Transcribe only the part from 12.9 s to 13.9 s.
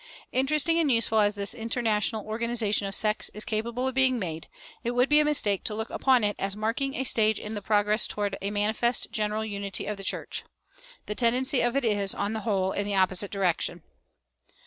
opposite direction.